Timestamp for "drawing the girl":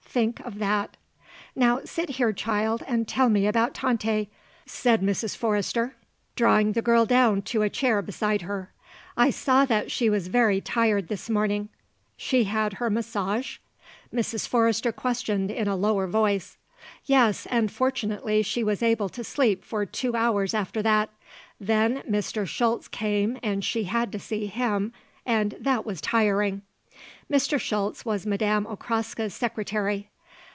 6.35-7.05